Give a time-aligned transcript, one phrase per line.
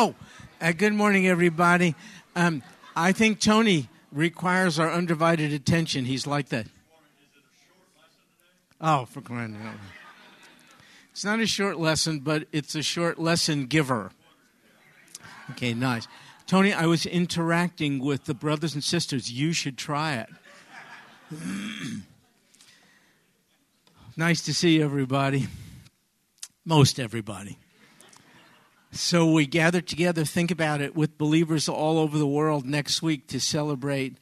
[0.00, 0.14] Oh,
[0.60, 1.96] uh, good morning, everybody.
[2.36, 2.62] Um,
[2.94, 6.04] I think Tony requires our undivided attention.
[6.04, 6.68] He's like that.
[8.80, 9.74] Oh, for crying out loud.
[11.10, 14.12] It's not a short lesson, but it's a short lesson giver.
[15.50, 16.06] Okay, nice.
[16.46, 19.32] Tony, I was interacting with the brothers and sisters.
[19.32, 20.28] You should try it.
[24.16, 25.48] nice to see everybody.
[26.64, 27.58] Most everybody.
[28.90, 33.26] So we gather together, think about it, with believers all over the world next week
[33.28, 34.18] to celebrate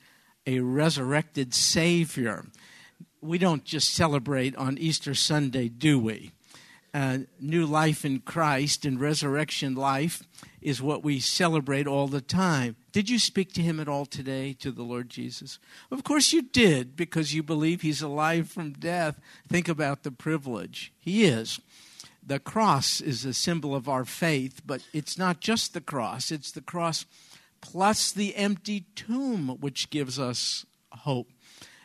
[0.47, 2.47] a resurrected Savior.
[3.21, 6.33] We don't just celebrate on Easter Sunday, do we?
[6.93, 10.23] Uh, new life in Christ and resurrection life
[10.63, 12.75] is what we celebrate all the time.
[12.91, 15.59] Did you speak to him at all today, to the Lord Jesus?
[15.91, 19.21] Of course you did, because you believe he's alive from death.
[19.49, 20.93] Think about the privilege.
[20.99, 21.61] He is
[22.27, 26.51] the cross is a symbol of our faith, but it's not just the cross, it's
[26.51, 27.07] the cross
[27.61, 31.31] plus the empty tomb, which gives us hope.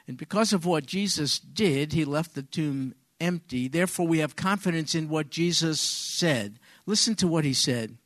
[0.08, 3.68] And because of what Jesus did, he left the tomb empty.
[3.68, 6.60] Therefore, we have confidence in what Jesus said.
[6.86, 7.98] Listen to what he said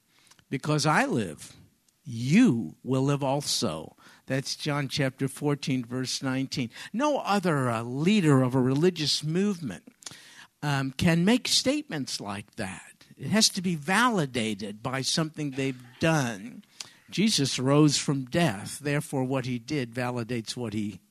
[0.50, 1.54] Because I live,
[2.04, 3.96] you will live also.
[4.28, 6.70] That's John chapter 14, verse 19.
[6.92, 9.84] No other uh, leader of a religious movement
[10.66, 13.06] um, can make statements like that.
[13.16, 16.64] It has to be validated by something they've done.
[17.12, 21.02] Jesus rose from death, therefore, what he did validates what he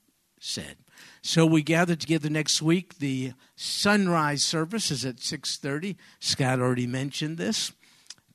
[0.41, 0.75] said.
[1.21, 2.99] So we gather together next week.
[2.99, 5.95] The sunrise service is at 6:30.
[6.19, 7.71] Scott already mentioned this,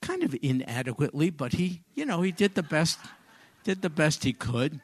[0.01, 2.99] kind of inadequately, but he, you know, he did the best,
[3.63, 4.81] did the best he could.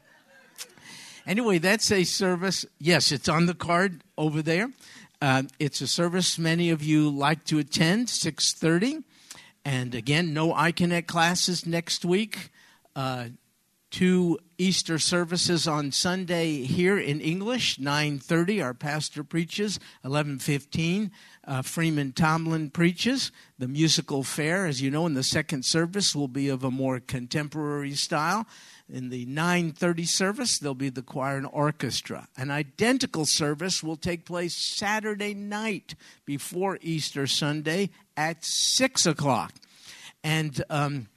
[1.26, 2.64] Anyway, that's a service.
[2.78, 4.70] Yes, it's on the card over there.
[5.20, 9.02] Uh, it's a service many of you like to attend, 6.30.
[9.64, 12.50] And again, no iConnect classes next week.
[12.94, 13.28] Uh,
[13.90, 21.10] two Easter services on Sunday here in English, 9.30, our pastor preaches, 11.15,
[21.46, 23.32] uh, Freeman Tomlin preaches.
[23.58, 27.00] The musical fare, as you know, in the second service will be of a more
[27.00, 28.46] contemporary style.
[28.88, 32.28] In the 9:30 service, there'll be the choir and orchestra.
[32.36, 39.54] An identical service will take place Saturday night before Easter Sunday at six o'clock,
[40.22, 41.08] and um,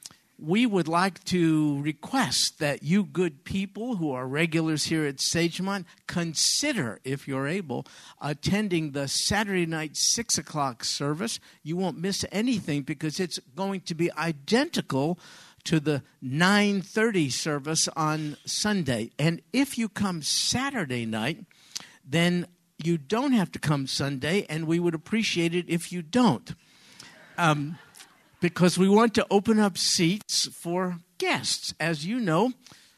[0.42, 5.86] we would like to request that you good people who are regulars here at Sagemont
[6.08, 7.86] consider, if you're able,
[8.22, 11.40] attending the Saturday night six o'clock service.
[11.62, 15.20] You won't miss anything because it's going to be identical
[15.66, 19.12] to the 9:30 service on Sunday.
[19.18, 21.46] And if you come Saturday night,
[22.06, 22.48] then
[22.84, 26.56] you don't have to come Sunday, and we would appreciate it if you don't.
[27.38, 27.78] Um,
[28.42, 31.74] because we want to open up seats for guests.
[31.80, 32.54] As you know,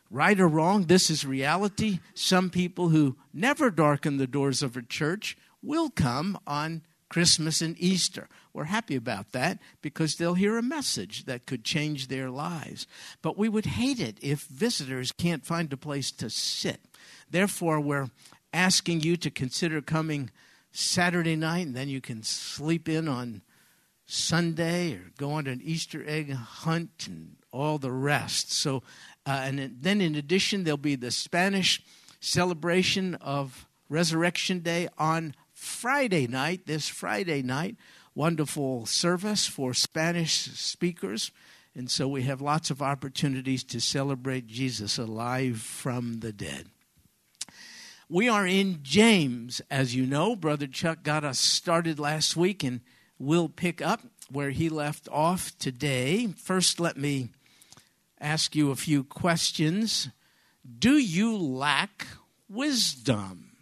[0.09, 1.99] right or wrong, this is reality.
[2.13, 7.75] Some people who never darken the doors of a church will come on Christmas and
[7.79, 8.29] Easter.
[8.53, 12.85] We're happy about that because they'll hear a message that could change their lives.
[13.21, 16.81] But we would hate it if visitors can't find a place to sit.
[17.29, 18.09] Therefore, we're
[18.53, 20.29] asking you to consider coming
[20.71, 23.41] Saturday night, and then you can sleep in on
[24.05, 28.51] Sunday or go on an Easter egg hunt and all the rest.
[28.51, 28.83] So,
[29.25, 31.81] uh, and then in addition, there'll be the Spanish
[32.19, 37.75] celebration of Resurrection Day on Friday night, this Friday night
[38.15, 41.31] wonderful service for Spanish speakers.
[41.73, 46.67] And so we have lots of opportunities to celebrate Jesus alive from the dead.
[48.09, 50.35] We are in James, as you know.
[50.35, 52.81] Brother Chuck got us started last week, and
[53.17, 56.27] we'll pick up where he left off today.
[56.27, 57.29] First, let me
[58.19, 60.09] ask you a few questions.
[60.77, 62.05] Do you lack
[62.49, 63.55] wisdom?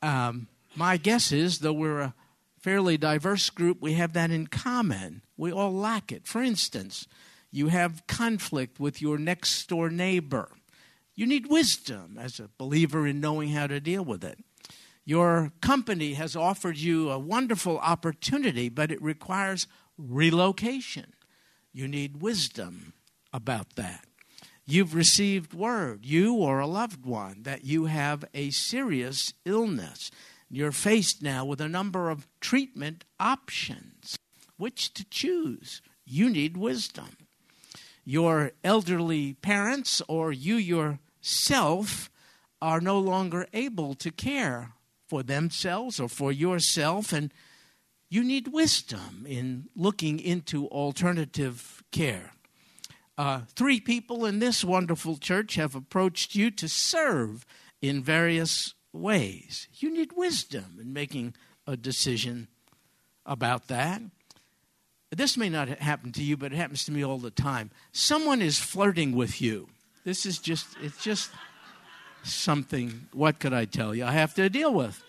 [0.00, 0.46] Um,
[0.76, 2.14] my guess is, though we're a
[2.66, 5.22] fairly diverse group, we have that in common.
[5.36, 6.26] We all lack it.
[6.26, 7.06] For instance,
[7.52, 10.50] you have conflict with your next door neighbor.
[11.14, 14.40] You need wisdom as a believer in knowing how to deal with it.
[15.04, 21.12] Your company has offered you a wonderful opportunity, but it requires relocation.
[21.72, 22.94] You need wisdom
[23.32, 24.06] about that.
[24.66, 30.10] You've received word, you or a loved one, that you have a serious illness
[30.48, 34.16] you're faced now with a number of treatment options.
[34.56, 35.82] Which to choose?
[36.04, 37.16] You need wisdom.
[38.04, 42.10] Your elderly parents or you yourself
[42.62, 44.72] are no longer able to care
[45.08, 47.32] for themselves or for yourself, and
[48.08, 52.32] you need wisdom in looking into alternative care.
[53.18, 57.44] Uh, three people in this wonderful church have approached you to serve
[57.80, 59.68] in various ways.
[59.74, 61.34] You need wisdom in making
[61.66, 62.48] a decision
[63.24, 64.00] about that.
[65.10, 67.70] This may not happen to you, but it happens to me all the time.
[67.92, 69.68] Someone is flirting with you.
[70.04, 71.30] This is just, it's just
[72.22, 74.04] something, what could I tell you?
[74.04, 75.02] I have to deal with.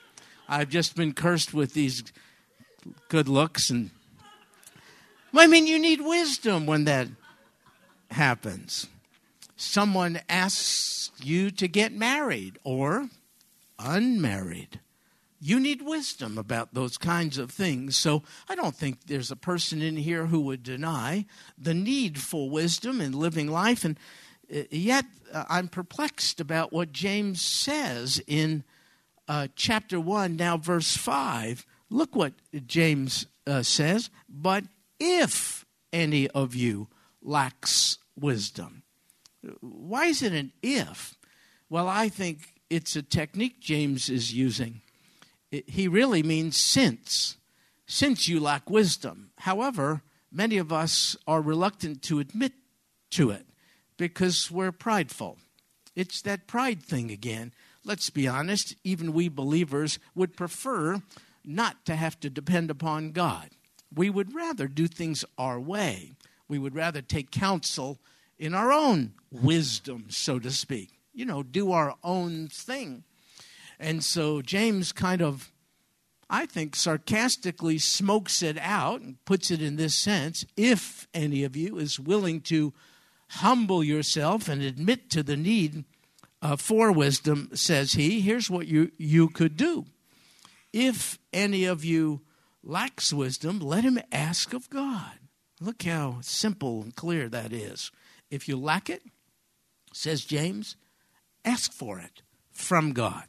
[0.48, 2.04] I've just been cursed with these
[3.10, 3.92] good looks and
[5.36, 7.08] I mean you need wisdom when that
[8.10, 8.88] happens.
[9.56, 13.10] Someone asks you to get married or
[13.80, 14.80] unmarried.
[15.40, 17.96] You need wisdom about those kinds of things.
[17.96, 21.26] So I don't think there's a person in here who would deny
[21.58, 23.86] the need for wisdom in living life.
[23.86, 24.00] And
[24.54, 28.64] uh, yet uh, I'm perplexed about what James says in
[29.28, 31.66] uh, chapter 1, now verse 5.
[31.90, 32.34] Look what
[32.66, 34.10] James uh, says.
[34.28, 34.64] But
[35.00, 36.88] if any of you
[37.22, 38.84] lacks wisdom,
[39.62, 41.16] why is it an if?
[41.70, 44.82] Well, I think it's a technique James is using.
[45.52, 47.38] It, he really means since,
[47.86, 49.32] since you lack wisdom.
[49.40, 52.54] However, many of us are reluctant to admit
[53.12, 53.46] to it
[53.98, 55.38] because we're prideful.
[55.96, 57.54] It's that pride thing again.
[57.84, 61.02] Let's be honest, even we believers would prefer
[61.44, 63.50] not to have to depend upon God.
[63.96, 66.12] We would rather do things our way.
[66.50, 68.00] We would rather take counsel
[68.38, 70.97] in our own wisdom, so to speak.
[71.18, 73.04] You know, do our own thing.
[73.80, 75.52] And so James kind of,
[76.30, 81.56] I think, sarcastically smokes it out and puts it in this sense if any of
[81.56, 82.72] you is willing to
[83.30, 85.86] humble yourself and admit to the need
[86.44, 89.86] uh, for wisdom, says he, here's what you, you could do.
[90.72, 92.22] If any of you
[92.62, 95.18] lacks wisdom, let him ask of God.
[95.60, 97.92] Look how simple and clear that is.
[98.30, 99.02] If you lack it,
[99.92, 100.76] says James,
[101.48, 102.22] ask for it
[102.52, 103.24] from God.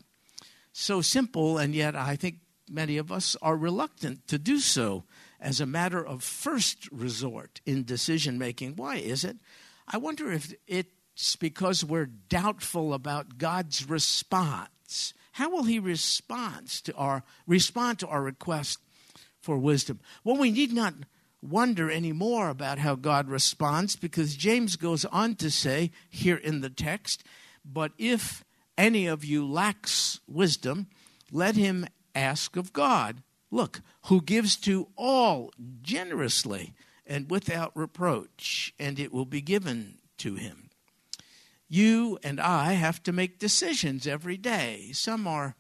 [0.73, 2.37] So simple, and yet I think
[2.69, 5.05] many of us are reluctant to do so
[5.41, 8.77] as a matter of first resort in decision making.
[8.77, 9.37] Why is it?
[9.87, 15.15] I wonder if it's because we're doubtful about God's response.
[15.33, 18.81] How will he respond to our respond to our request
[19.41, 20.01] for wisdom?
[20.25, 20.95] Well, we need not
[21.41, 26.71] wonder anymore about how God responds because James goes on to say here in the
[26.71, 27.23] text,
[27.65, 28.45] but if
[28.77, 30.87] any of you lacks wisdom,
[31.31, 33.23] let him ask of God.
[33.51, 35.53] Look, who gives to all
[35.83, 36.75] generously
[37.07, 40.71] and without reproach, and it will be given to him.
[41.69, 44.91] You and I have to make decisions every day.
[44.93, 45.55] Some are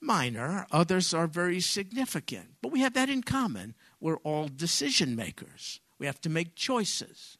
[0.00, 2.54] minor, others are very significant.
[2.62, 3.74] But we have that in common.
[4.00, 5.80] We're all decision makers.
[5.98, 7.36] We have to make choices,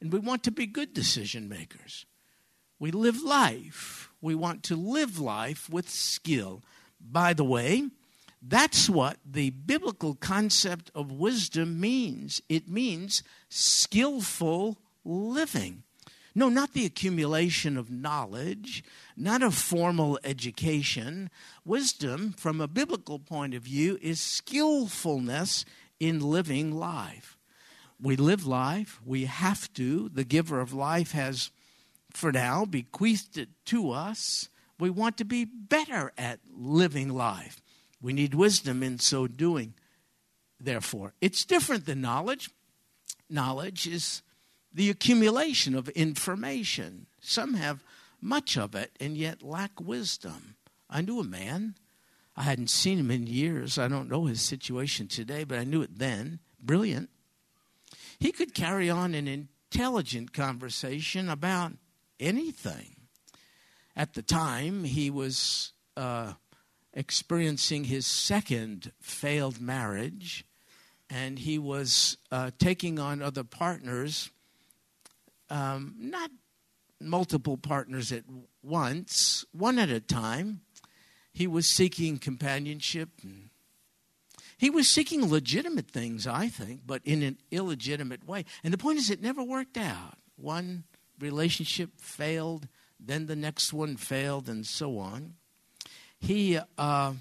[0.00, 2.06] and we want to be good decision makers.
[2.84, 4.10] We live life.
[4.20, 6.62] We want to live life with skill.
[7.00, 7.88] By the way,
[8.42, 12.42] that's what the biblical concept of wisdom means.
[12.46, 15.84] It means skillful living.
[16.34, 18.84] No, not the accumulation of knowledge,
[19.16, 21.30] not a formal education.
[21.64, 25.64] Wisdom, from a biblical point of view, is skillfulness
[25.98, 27.38] in living life.
[27.98, 30.10] We live life, we have to.
[30.10, 31.50] The giver of life has,
[32.16, 34.48] for now, bequeathed it to us.
[34.78, 37.60] We want to be better at living life.
[38.00, 39.74] We need wisdom in so doing,
[40.60, 41.14] therefore.
[41.20, 42.50] It's different than knowledge.
[43.30, 44.22] Knowledge is
[44.72, 47.06] the accumulation of information.
[47.20, 47.82] Some have
[48.20, 50.56] much of it and yet lack wisdom.
[50.90, 51.74] I knew a man.
[52.36, 53.78] I hadn't seen him in years.
[53.78, 56.40] I don't know his situation today, but I knew it then.
[56.60, 57.10] Brilliant.
[58.18, 61.72] He could carry on an intelligent conversation about
[62.18, 62.96] anything.
[63.96, 66.34] At the time, he was uh,
[66.92, 70.44] experiencing his second failed marriage,
[71.08, 74.30] and he was uh, taking on other partners,
[75.50, 76.30] um, not
[77.00, 78.24] multiple partners at
[78.62, 80.60] once, one at a time.
[81.32, 83.10] He was seeking companionship.
[83.22, 83.50] And
[84.56, 88.44] he was seeking legitimate things, I think, but in an illegitimate way.
[88.62, 90.16] And the point is, it never worked out.
[90.36, 90.84] One
[91.18, 92.68] relationship failed,
[92.98, 95.34] then the next one failed, and so on
[96.24, 97.12] he uh,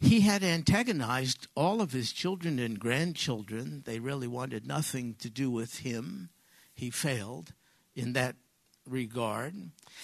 [0.00, 3.82] he had antagonized all of his children and grandchildren.
[3.84, 6.30] They really wanted nothing to do with him.
[6.72, 7.54] He failed
[7.96, 8.36] in that
[8.86, 9.54] regard.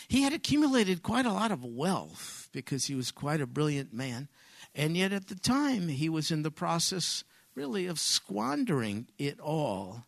[0.08, 4.28] He had accumulated quite a lot of wealth because he was quite a brilliant man.
[4.74, 7.22] And yet, at the time, he was in the process
[7.54, 10.06] really of squandering it all.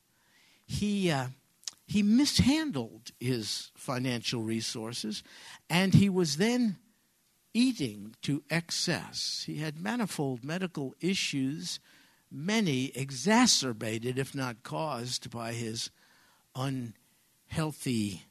[0.66, 1.26] He, uh,
[1.86, 5.22] he mishandled his financial resources
[5.70, 6.76] and he was then
[7.54, 9.44] eating to excess.
[9.46, 11.80] He had manifold medical issues,
[12.30, 15.90] many exacerbated, if not caused, by his
[16.54, 18.24] unhealthy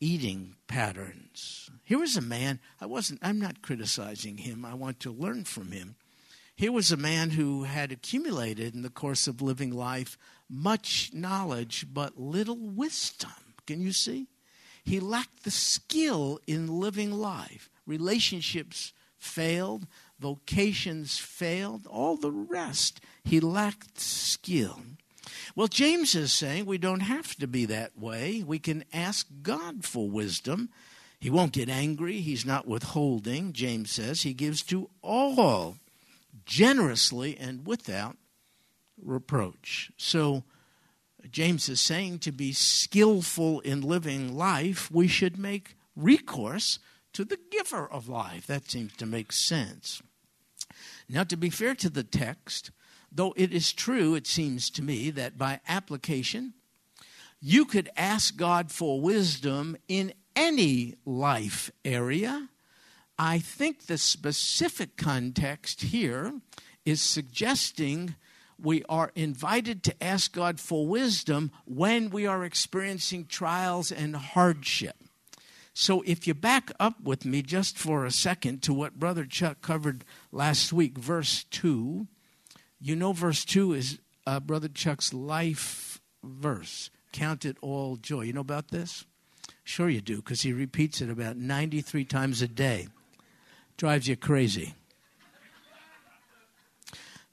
[0.00, 1.70] eating patterns.
[1.84, 4.64] Here was a man, I wasn't I'm not criticizing him.
[4.64, 5.94] I want to learn from him.
[6.56, 10.18] Here was a man who had accumulated in the course of living life
[10.48, 13.30] much knowledge but little wisdom.
[13.66, 14.28] Can you see?
[14.84, 17.70] He lacked the skill in living life.
[17.86, 19.86] Relationships failed,
[20.18, 23.00] vocations failed, all the rest.
[23.24, 24.80] He lacked skill.
[25.54, 28.42] Well, James is saying we don't have to be that way.
[28.44, 30.70] We can ask God for wisdom.
[31.20, 32.20] He won't get angry.
[32.20, 34.22] He's not withholding, James says.
[34.22, 35.78] He gives to all
[36.44, 38.16] generously and without
[39.00, 39.90] reproach.
[39.96, 40.44] So,
[41.30, 46.78] James is saying to be skillful in living life, we should make recourse
[47.12, 48.46] to the giver of life.
[48.46, 50.02] That seems to make sense.
[51.08, 52.70] Now, to be fair to the text,
[53.10, 56.54] though it is true, it seems to me, that by application,
[57.40, 62.48] you could ask God for wisdom in any life area.
[63.24, 66.40] I think the specific context here
[66.84, 68.16] is suggesting
[68.58, 74.96] we are invited to ask God for wisdom when we are experiencing trials and hardship.
[75.72, 79.62] So, if you back up with me just for a second to what Brother Chuck
[79.62, 82.08] covered last week, verse 2,
[82.80, 86.90] you know, verse 2 is uh, Brother Chuck's life verse.
[87.12, 88.22] Count it all joy.
[88.22, 89.04] You know about this?
[89.62, 92.88] Sure, you do, because he repeats it about 93 times a day.
[93.82, 94.76] Drives you crazy.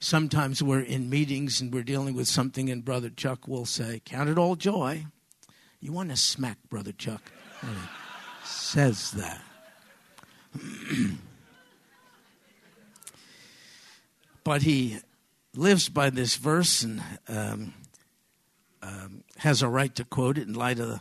[0.00, 4.28] Sometimes we're in meetings and we're dealing with something, and Brother Chuck will say, Count
[4.28, 5.06] it all joy.
[5.78, 7.30] You want to smack Brother Chuck?
[8.42, 9.40] says that.
[14.42, 14.98] but he
[15.54, 17.74] lives by this verse and um,
[18.82, 21.00] um, has a right to quote it in light of the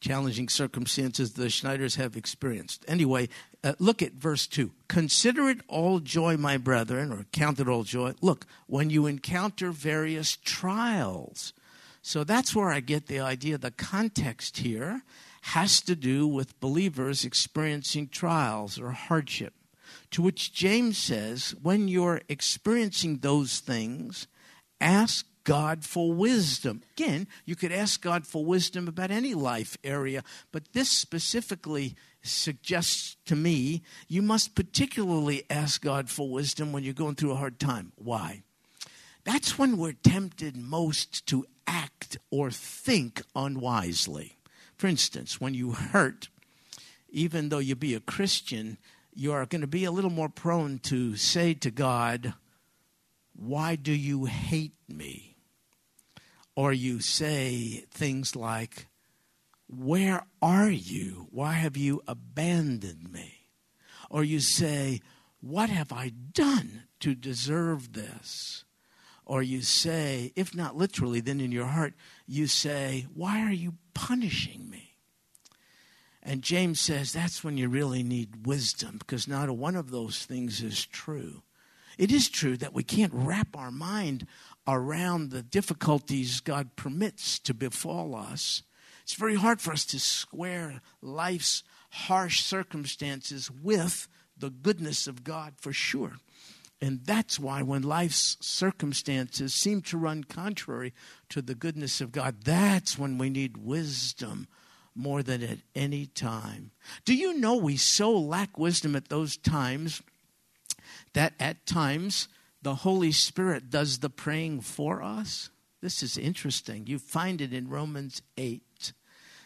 [0.00, 2.84] challenging circumstances the Schneiders have experienced.
[2.88, 3.28] Anyway,
[3.64, 4.70] uh, look at verse 2.
[4.88, 8.12] Consider it all joy, my brethren, or count it all joy.
[8.20, 11.54] Look, when you encounter various trials.
[12.02, 13.56] So that's where I get the idea.
[13.56, 15.02] The context here
[15.40, 19.54] has to do with believers experiencing trials or hardship.
[20.10, 24.26] To which James says, when you're experiencing those things,
[24.80, 26.82] ask God for wisdom.
[26.96, 31.94] Again, you could ask God for wisdom about any life area, but this specifically
[32.24, 37.36] suggests to me you must particularly ask God for wisdom when you're going through a
[37.36, 37.92] hard time.
[37.96, 38.42] Why?
[39.24, 44.38] That's when we're tempted most to act or think unwisely.
[44.76, 46.28] For instance, when you hurt,
[47.08, 48.78] even though you be a Christian,
[49.14, 52.34] you are going to be a little more prone to say to God,
[53.34, 55.36] Why do you hate me?
[56.56, 58.86] Or you say things like,
[59.68, 61.28] Where are you?
[61.30, 63.48] Why have you abandoned me?
[64.10, 65.00] Or you say,
[65.40, 68.64] What have I done to deserve this?
[69.26, 71.94] Or you say, if not literally, then in your heart,
[72.26, 74.94] you say, Why are you punishing me?
[76.22, 80.62] And James says that's when you really need wisdom because not one of those things
[80.62, 81.42] is true.
[81.98, 84.26] It is true that we can't wrap our mind
[84.66, 88.62] around the difficulties God permits to befall us.
[89.04, 95.54] It's very hard for us to square life's harsh circumstances with the goodness of God
[95.60, 96.16] for sure.
[96.80, 100.92] And that's why when life's circumstances seem to run contrary
[101.28, 104.48] to the goodness of God, that's when we need wisdom
[104.94, 106.72] more than at any time.
[107.04, 110.02] Do you know we so lack wisdom at those times
[111.12, 112.28] that at times
[112.64, 115.50] the Holy Spirit does the praying for us.
[115.82, 116.86] This is interesting.
[116.86, 118.62] You find it in Romans 8.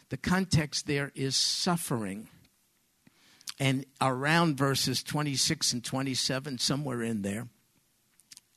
[0.09, 2.27] The context there is suffering.
[3.59, 7.47] And around verses 26 and 27, somewhere in there,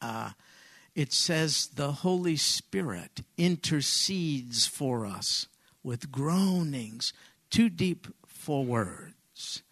[0.01, 0.31] uh,
[0.95, 5.49] it says the Holy Spirit intercedes for us
[5.83, 7.13] with groanings
[7.51, 9.63] too deep for words.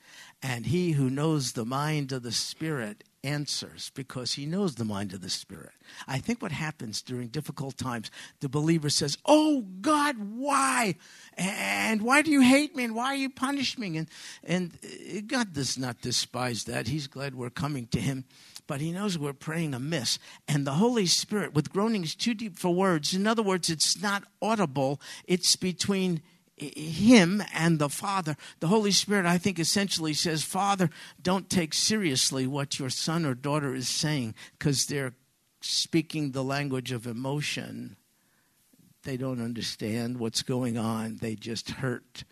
[0.42, 5.12] And he who knows the mind of the Spirit answers because he knows the mind
[5.12, 5.72] of the Spirit.
[6.06, 8.10] I think what happens during difficult times,
[8.40, 10.96] the believer says, Oh God, why?
[11.36, 12.84] And why do you hate me?
[12.84, 13.98] And why are you punishing me?
[13.98, 14.08] And,
[14.44, 16.88] and uh, God does not despise that.
[16.88, 18.24] He's glad we're coming to him.
[18.66, 20.18] But he knows we're praying amiss.
[20.46, 24.22] And the Holy Spirit, with groanings too deep for words, in other words, it's not
[24.40, 26.22] audible, it's between
[26.60, 28.36] him and the Father.
[28.60, 30.90] The Holy Spirit, I think, essentially says, Father,
[31.20, 35.14] don't take seriously what your son or daughter is saying because they're
[35.60, 37.96] speaking the language of emotion.
[39.02, 42.24] They don't understand what's going on, they just hurt.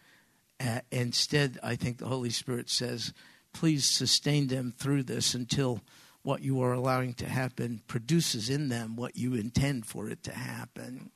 [0.60, 3.12] Uh, instead, I think the Holy Spirit says,
[3.52, 5.80] please sustain them through this until
[6.22, 10.32] what you are allowing to happen produces in them what you intend for it to
[10.32, 11.10] happen.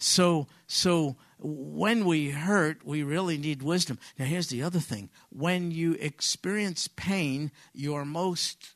[0.00, 3.98] So, so when we hurt, we really need wisdom.
[4.18, 8.74] Now, here's the other thing when you experience pain, you're most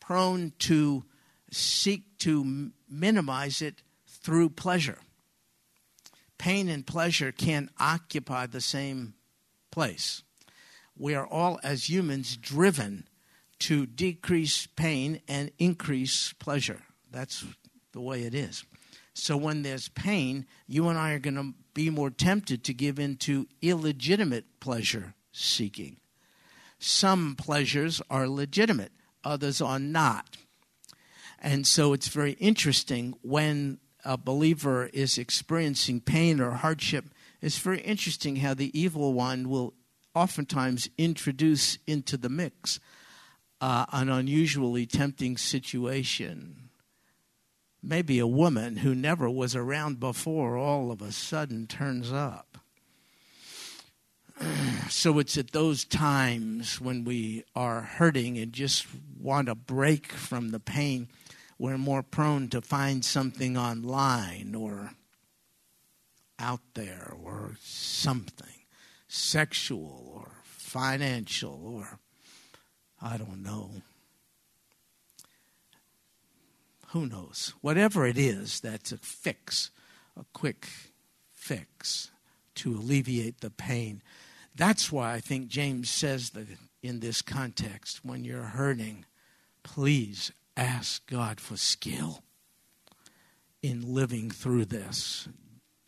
[0.00, 1.04] prone to
[1.50, 4.98] seek to minimize it through pleasure.
[6.38, 9.14] Pain and pleasure can't occupy the same
[9.70, 10.22] place.
[10.96, 13.08] We are all, as humans, driven
[13.60, 16.82] to decrease pain and increase pleasure.
[17.10, 17.44] That's
[17.92, 18.64] the way it is.
[19.14, 22.98] So when there's pain, you and I are going to be more tempted to give
[22.98, 25.98] in to illegitimate pleasure seeking.
[26.78, 28.92] Some pleasures are legitimate,
[29.22, 30.36] others are not.
[31.40, 37.06] And so it's very interesting when a believer is experiencing pain or hardship.
[37.40, 39.74] It's very interesting how the evil one will
[40.14, 42.80] oftentimes introduce into the mix
[43.60, 46.63] uh, an unusually tempting situation
[47.84, 52.58] maybe a woman who never was around before all of a sudden turns up.
[54.90, 58.86] So it's at those times when we are hurting and just
[59.18, 61.08] want a break from the pain,
[61.58, 64.92] we're more prone to find something online or
[66.38, 68.66] out there or something
[69.08, 71.98] sexual or financial or
[73.00, 73.70] I don't know
[76.94, 77.54] who knows?
[77.60, 79.72] Whatever it is that's a fix,
[80.16, 80.68] a quick
[81.32, 82.12] fix
[82.54, 84.00] to alleviate the pain.
[84.54, 86.46] That's why I think James says that
[86.84, 89.06] in this context, when you're hurting,
[89.64, 92.22] please ask God for skill
[93.60, 95.26] in living through this.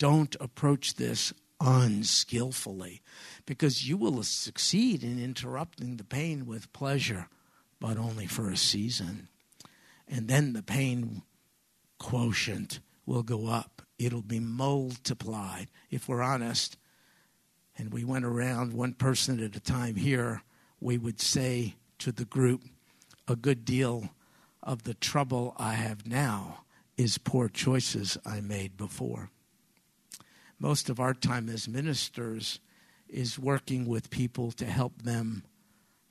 [0.01, 3.01] Don't approach this unskillfully
[3.47, 7.29] because you will succeed in interrupting the pain with pleasure,
[7.79, 9.29] but only for a season
[10.09, 11.23] and then the pain
[11.99, 13.83] quotient will go up.
[13.99, 15.69] It'll be multiplied.
[15.91, 16.77] If we're honest,
[17.79, 20.43] and we went around one person at a time here,
[20.81, 22.63] we would say to the group,
[23.29, 24.11] a good deal
[24.63, 26.65] of the trouble I have now
[26.97, 29.31] is poor choices I made before.
[30.59, 32.61] Most of our time as ministers
[33.09, 35.45] is working with people to help them.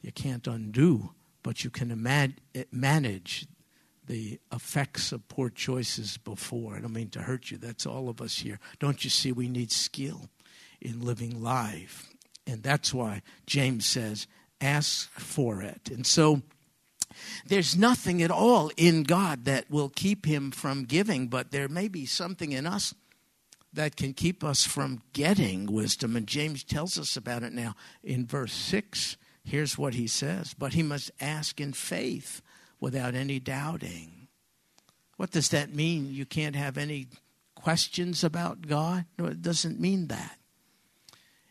[0.01, 3.47] You can't undo, but you can eh, manage
[4.07, 6.75] the effects of poor choices before.
[6.75, 7.57] I don't mean to hurt you.
[7.57, 8.59] That's all of us here.
[8.79, 10.29] Don't you see we need skill
[10.81, 12.09] in living life?
[12.47, 14.27] And that's why James says,
[14.61, 15.89] ask for it.
[15.89, 16.41] And so
[17.47, 21.87] there's nothing at all in God that will keep him from giving, but there may
[21.87, 22.93] be something in us
[23.73, 26.15] that can keep us from getting wisdom.
[26.15, 29.17] And James tells us about it now in verse 6.
[29.43, 32.41] Here's what he says But he must ask in faith
[32.79, 34.27] without any doubting.
[35.17, 36.13] What does that mean?
[36.13, 37.07] You can't have any
[37.55, 39.05] questions about God?
[39.17, 40.37] No, it doesn't mean that.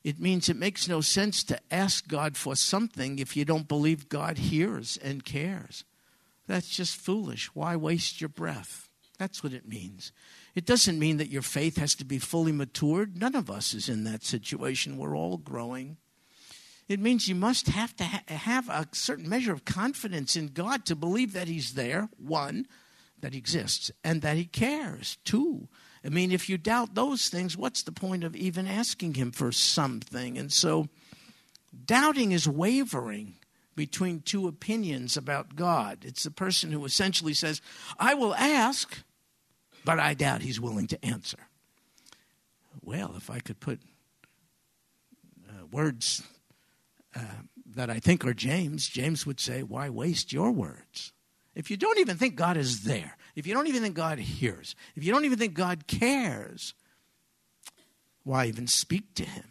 [0.02, 4.10] It means it makes no sense to ask God for something if you don't believe
[4.10, 5.84] God hears and cares.
[6.46, 7.54] That's just foolish.
[7.54, 8.88] Why waste your breath?
[9.18, 10.12] That's what it means.
[10.54, 13.16] It doesn't mean that your faith has to be fully matured.
[13.18, 14.98] None of us is in that situation.
[14.98, 15.96] We're all growing.
[16.88, 20.84] It means you must have to ha- have a certain measure of confidence in God
[20.86, 22.66] to believe that He's there, one,
[23.20, 25.68] that He exists, and that He cares, two.
[26.04, 29.50] I mean, if you doubt those things, what's the point of even asking Him for
[29.50, 30.36] something?
[30.36, 30.88] And so,
[31.86, 33.36] doubting is wavering
[33.74, 36.04] between two opinions about God.
[36.04, 37.62] It's the person who essentially says,
[37.98, 39.02] I will ask,
[39.86, 41.38] but I doubt He's willing to answer.
[42.82, 43.80] Well, if I could put
[45.48, 46.22] uh, words
[47.16, 47.42] uh,
[47.74, 51.12] that I think are James, James would say, Why waste your words?
[51.54, 54.74] If you don't even think God is there, if you don't even think God hears,
[54.96, 56.74] if you don't even think God cares,
[58.24, 59.44] why even speak to him?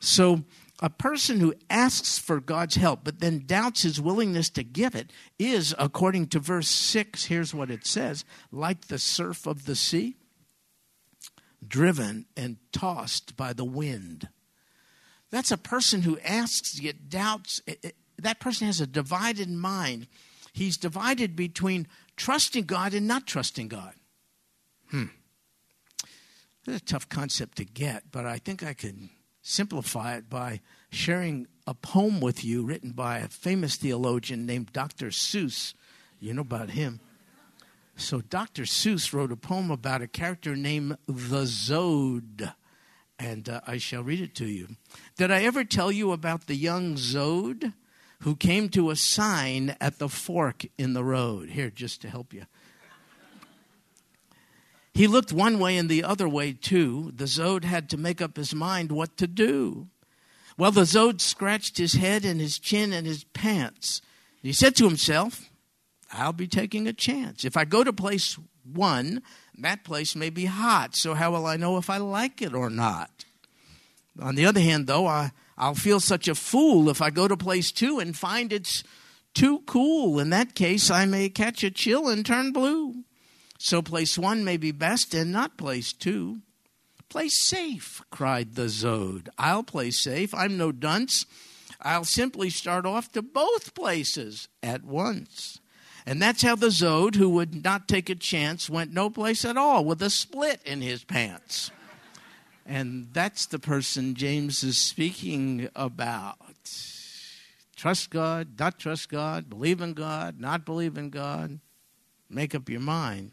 [0.00, 0.44] So
[0.84, 5.12] A person who asks for God's help but then doubts his willingness to give it
[5.38, 10.16] is, according to verse 6, here's what it says like the surf of the sea,
[11.66, 14.28] driven and tossed by the wind.
[15.32, 17.60] That's a person who asks yet doubts.
[18.18, 20.06] That person has a divided mind.
[20.52, 23.94] He's divided between trusting God and not trusting God.
[24.90, 25.06] Hmm.
[26.66, 29.08] It's a tough concept to get, but I think I can
[29.40, 35.06] simplify it by sharing a poem with you written by a famous theologian named Dr.
[35.06, 35.72] Seuss.
[36.20, 37.00] You know about him.
[37.96, 38.62] So, Dr.
[38.64, 42.52] Seuss wrote a poem about a character named the Zode,
[43.22, 44.76] and uh, I shall read it to you.
[45.16, 47.72] Did I ever tell you about the young Zode
[48.20, 51.50] who came to a sign at the fork in the road?
[51.50, 52.46] Here, just to help you.
[54.92, 57.12] He looked one way and the other way too.
[57.14, 59.88] The Zode had to make up his mind what to do.
[60.58, 64.02] Well, the Zode scratched his head and his chin and his pants.
[64.42, 65.48] He said to himself,
[66.12, 67.44] I'll be taking a chance.
[67.44, 69.22] If I go to place one,
[69.58, 72.70] that place may be hot, so how will I know if I like it or
[72.70, 73.24] not?
[74.20, 77.36] On the other hand, though, I, I'll feel such a fool if I go to
[77.36, 78.84] place two and find it's
[79.34, 80.18] too cool.
[80.18, 83.04] In that case, I may catch a chill and turn blue.
[83.58, 86.40] So place one may be best and not place two.
[87.08, 89.28] Play safe, cried the Zode.
[89.38, 90.34] I'll play safe.
[90.34, 91.26] I'm no dunce.
[91.80, 95.60] I'll simply start off to both places at once.
[96.04, 99.56] And that's how the Zode, who would not take a chance, went no place at
[99.56, 101.70] all with a split in his pants.
[102.66, 106.36] And that's the person James is speaking about.
[107.76, 111.58] Trust God, not trust God, believe in God, not believe in God.
[112.30, 113.32] Make up your mind.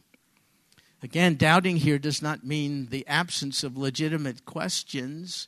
[1.02, 5.48] Again, doubting here does not mean the absence of legitimate questions.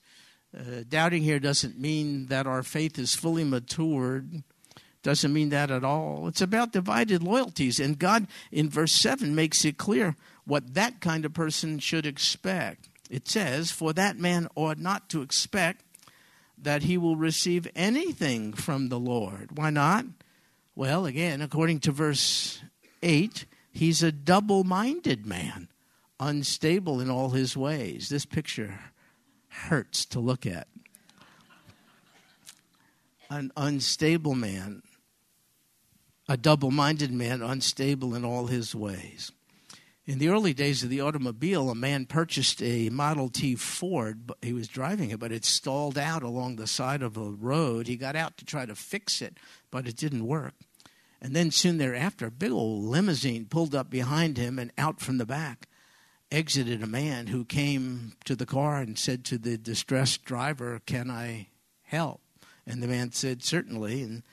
[0.57, 4.43] Uh, doubting here doesn't mean that our faith is fully matured.
[5.03, 6.27] Doesn't mean that at all.
[6.27, 7.79] It's about divided loyalties.
[7.79, 12.87] And God, in verse 7, makes it clear what that kind of person should expect.
[13.09, 15.83] It says, For that man ought not to expect
[16.57, 19.57] that he will receive anything from the Lord.
[19.57, 20.05] Why not?
[20.75, 22.61] Well, again, according to verse
[23.01, 25.69] 8, He's a double minded man,
[26.19, 28.09] unstable in all his ways.
[28.09, 28.79] This picture
[29.47, 30.67] hurts to look at.
[33.29, 34.83] An unstable man,
[36.27, 39.31] a double minded man, unstable in all his ways.
[40.05, 44.31] In the early days of the automobile, a man purchased a Model T Ford.
[44.41, 47.87] He was driving it, but it stalled out along the side of a road.
[47.87, 49.37] He got out to try to fix it,
[49.69, 50.53] but it didn't work.
[51.21, 55.19] And then soon thereafter, a big old limousine pulled up behind him, and out from
[55.19, 55.67] the back
[56.31, 61.11] exited a man who came to the car and said to the distressed driver, Can
[61.11, 61.49] I
[61.83, 62.21] help?
[62.65, 64.01] And the man said, Certainly.
[64.01, 64.23] And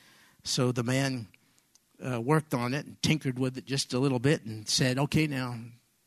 [0.44, 1.28] so the man
[2.04, 5.26] uh, worked on it and tinkered with it just a little bit and said, Okay,
[5.26, 5.56] now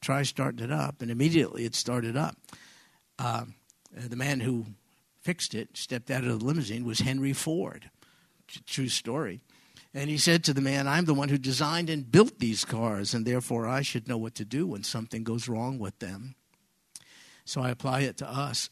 [0.02, 1.02] try starting it up.
[1.02, 2.36] And immediately it started up.
[3.20, 3.46] Uh,
[3.94, 4.66] the man who
[5.22, 7.90] fixed it, stepped out of the limousine, was Henry Ford.
[8.66, 9.42] True story.
[9.94, 13.14] And he said to the man, I'm the one who designed and built these cars,
[13.14, 16.36] and therefore I should know what to do when something goes wrong with them.
[17.44, 18.70] So I apply it to us.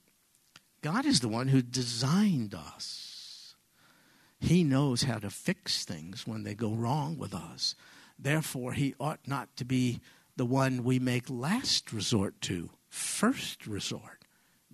[0.82, 3.05] God is the one who designed us.
[4.38, 7.74] He knows how to fix things when they go wrong with us.
[8.18, 10.00] Therefore, He ought not to be
[10.36, 14.24] the one we make last resort to, first resort.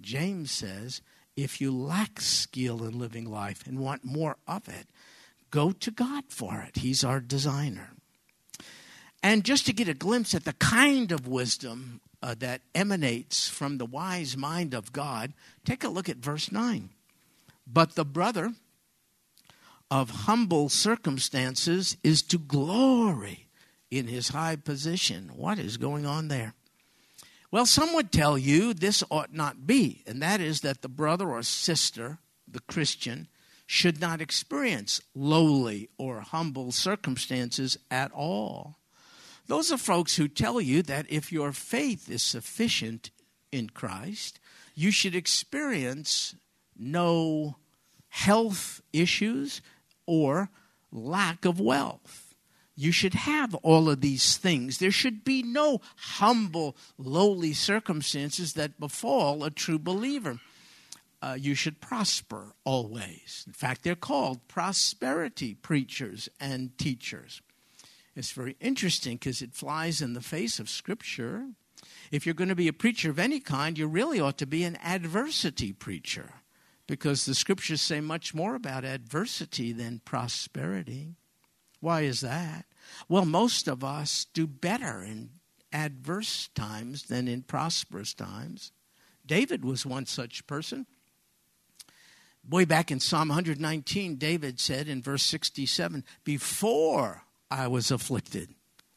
[0.00, 1.00] James says,
[1.36, 4.88] if you lack skill in living life and want more of it,
[5.50, 6.78] go to God for it.
[6.78, 7.90] He's our designer.
[9.22, 13.78] And just to get a glimpse at the kind of wisdom uh, that emanates from
[13.78, 15.32] the wise mind of God,
[15.64, 16.90] take a look at verse 9.
[17.66, 18.52] But the brother
[19.92, 23.46] of humble circumstances is to glory
[23.90, 25.30] in his high position.
[25.36, 26.54] What is going on there?
[27.50, 31.28] Well, some would tell you this ought not be, and that is that the brother
[31.28, 32.16] or sister,
[32.48, 33.28] the Christian,
[33.66, 38.78] should not experience lowly or humble circumstances at all.
[39.46, 43.10] Those are folks who tell you that if your faith is sufficient
[43.52, 44.40] in Christ,
[44.74, 46.34] you should experience
[46.78, 47.56] no
[48.08, 49.60] health issues
[50.06, 50.50] or
[50.90, 52.34] lack of wealth.
[52.74, 54.78] You should have all of these things.
[54.78, 60.38] There should be no humble, lowly circumstances that befall a true believer
[61.22, 63.44] uh, you should prosper always.
[63.46, 67.40] In fact, they're called prosperity preachers and teachers.
[68.16, 71.46] It's very interesting because it flies in the face of Scripture.
[72.10, 74.64] If you're going to be a preacher of any kind, you really ought to be
[74.64, 76.30] an adversity preacher
[76.92, 81.14] because the scriptures say much more about adversity than prosperity.
[81.80, 82.66] Why is that?
[83.08, 85.30] Well, most of us do better in
[85.72, 88.72] adverse times than in prosperous times.
[89.24, 90.84] David was one such person.
[92.46, 98.50] Way back in Psalm 119, David said in verse 67 Before I was afflicted,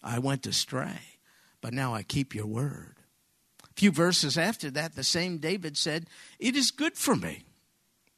[0.04, 1.00] I went astray,
[1.62, 2.98] but now I keep your word.
[3.64, 6.08] A few verses after that, the same David said,
[6.40, 7.46] It is good for me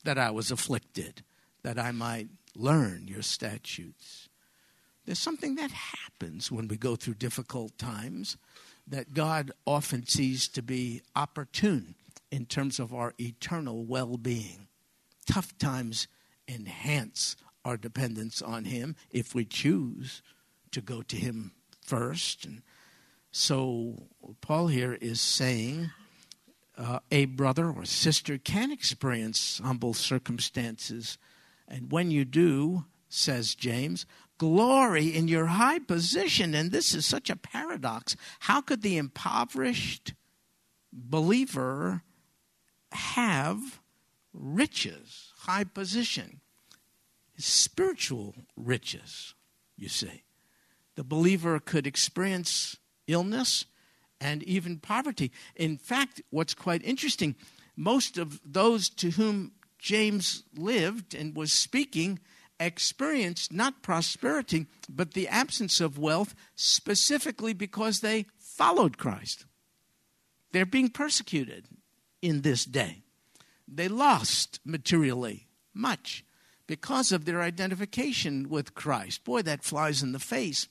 [0.07, 1.21] that I was afflicted,
[1.63, 4.29] that I might learn your statutes.
[5.05, 8.37] There's something that happens when we go through difficult times
[8.87, 11.95] that God often sees to be opportune
[12.31, 14.67] in terms of our eternal well being.
[15.25, 16.07] Tough times
[16.47, 20.21] enhance our dependence on Him if we choose
[20.71, 22.45] to go to Him first.
[22.45, 22.61] And
[23.33, 24.03] so,
[24.39, 25.91] Paul here is saying
[26.77, 31.17] uh, a brother or sister can experience humble circumstances.
[31.67, 34.05] And when you do, says James,
[34.37, 36.53] glory in your high position.
[36.53, 38.15] And this is such a paradox.
[38.41, 40.13] How could the impoverished
[40.91, 42.03] believer
[42.91, 43.79] have
[44.33, 46.41] riches, high position?
[47.37, 49.33] Spiritual riches,
[49.75, 50.23] you see.
[50.95, 53.65] The believer could experience illness
[54.19, 55.31] and even poverty.
[55.55, 57.35] In fact, what's quite interesting,
[57.75, 62.19] most of those to whom James lived and was speaking
[62.59, 69.45] experienced not prosperity, but the absence of wealth specifically because they followed Christ.
[70.51, 71.67] They're being persecuted
[72.21, 73.03] in this day.
[73.67, 76.25] They lost materially much
[76.65, 79.23] because of their identification with Christ.
[79.23, 80.67] Boy, that flies in the face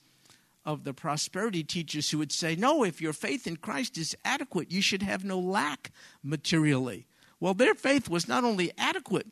[0.67, 4.71] of the prosperity teachers who would say, No, if your faith in Christ is adequate,
[4.71, 7.07] you should have no lack materially.
[7.39, 9.29] Well, their faith was not only adequate,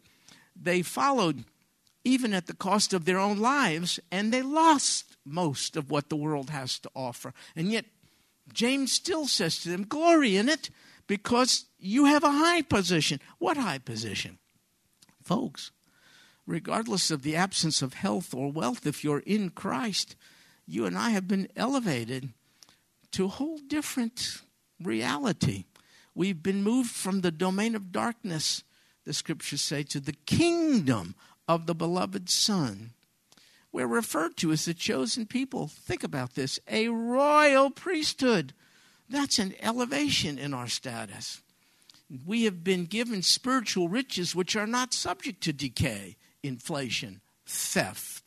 [0.55, 1.45] they followed
[2.05, 6.17] even at the cost of their own lives, and they lost most of what the
[6.17, 7.33] world has to offer.
[7.57, 7.87] And yet,
[8.53, 10.71] James still says to them, Glory in it,
[11.07, 13.21] because you have a high position.
[13.39, 14.39] What high position?
[15.23, 15.71] Folks,
[16.47, 20.15] regardless of the absence of health or wealth, if you're in Christ,
[20.67, 22.31] you and I have been elevated
[23.13, 24.43] to a whole different
[24.83, 25.65] reality.
[26.15, 28.63] We've been moved from the domain of darkness,
[29.05, 31.15] the scriptures say, to the kingdom
[31.49, 32.91] of the beloved Son.
[33.73, 35.67] We're referred to as the chosen people.
[35.67, 38.55] Think about this a royal priesthood.
[39.09, 41.43] That's an elevation in our status.
[42.25, 48.24] We have been given spiritual riches which are not subject to decay, inflation, theft.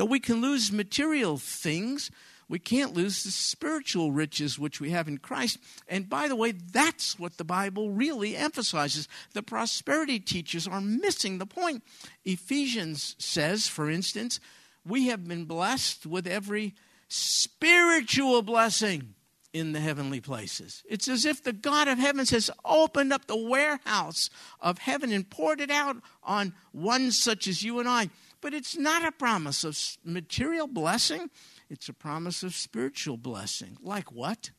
[0.00, 2.10] Though we can lose material things,
[2.48, 5.58] we can't lose the spiritual riches which we have in Christ.
[5.86, 9.08] And by the way, that's what the Bible really emphasizes.
[9.34, 11.82] The prosperity teachers are missing the point.
[12.24, 14.40] Ephesians says, for instance,
[14.86, 16.74] we have been blessed with every
[17.08, 19.12] spiritual blessing
[19.52, 20.82] in the heavenly places.
[20.88, 25.28] It's as if the God of heavens has opened up the warehouse of heaven and
[25.28, 28.08] poured it out on one such as you and I.
[28.40, 31.30] But it's not a promise of material blessing,
[31.68, 33.76] it's a promise of spiritual blessing.
[33.82, 34.50] Like what?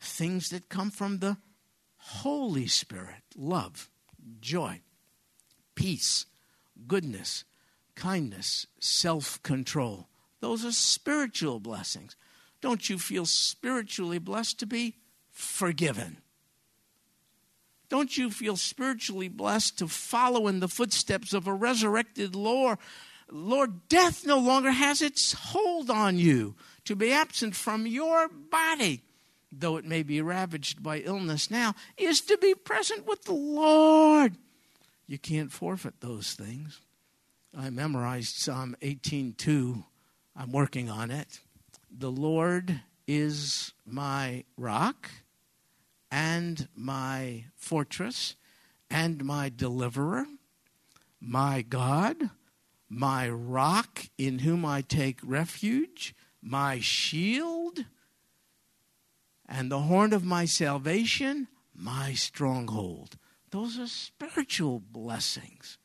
[0.00, 1.36] Things that come from the
[1.96, 3.90] Holy Spirit love,
[4.40, 4.80] joy,
[5.74, 6.26] peace,
[6.86, 7.44] goodness,
[7.94, 10.08] kindness, self control.
[10.40, 12.16] Those are spiritual blessings.
[12.60, 14.96] Don't you feel spiritually blessed to be
[15.30, 16.18] forgiven?
[17.88, 22.78] Don't you feel spiritually blessed to follow in the footsteps of a resurrected Lord
[23.30, 29.02] Lord, death no longer has its hold on you to be absent from your body,
[29.50, 34.36] though it may be ravaged by illness now, is to be present with the Lord.
[35.06, 36.80] You can't forfeit those things.
[37.56, 39.84] I memorized Psalm 18:2.
[40.36, 41.40] I'm working on it.
[41.90, 45.10] The Lord is my rock
[46.10, 48.36] and my fortress
[48.90, 50.26] and my deliverer,
[51.20, 52.30] my God
[52.88, 57.84] my rock in whom I take refuge, my shield,
[59.48, 63.16] and the horn of my salvation, my stronghold.
[63.50, 65.78] Those are spiritual blessings.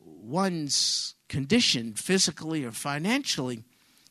[0.00, 3.64] One's condition, physically or financially,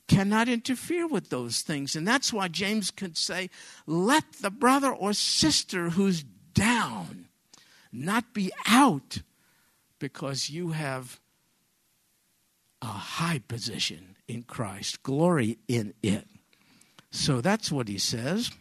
[0.07, 1.95] cannot interfere with those things.
[1.95, 3.49] And that's why James could say,
[3.85, 7.27] let the brother or sister who's down
[7.91, 9.21] not be out
[9.99, 11.19] because you have
[12.81, 16.27] a high position in Christ, glory in it.
[17.11, 18.51] So that's what he says.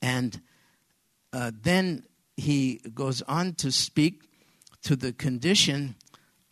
[0.00, 0.40] And
[1.32, 2.04] uh, then
[2.36, 4.22] he goes on to speak
[4.82, 5.96] to the condition